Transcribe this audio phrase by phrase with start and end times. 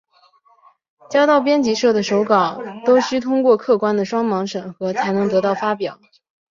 [1.11, 5.99] 交到杂志社的手稿都须通过客观的双盲审核才能得到发表。